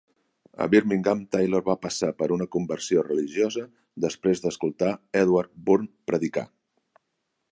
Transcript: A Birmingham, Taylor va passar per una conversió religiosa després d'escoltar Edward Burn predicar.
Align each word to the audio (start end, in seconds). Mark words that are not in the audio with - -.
A 0.63 0.67
Birmingham, 0.69 1.19
Taylor 1.35 1.65
va 1.67 1.75
passar 1.83 2.09
per 2.21 2.29
una 2.37 2.47
conversió 2.55 3.03
religiosa 3.09 3.67
després 4.07 4.43
d'escoltar 4.47 4.91
Edward 5.23 5.55
Burn 5.69 5.89
predicar. 6.13 6.47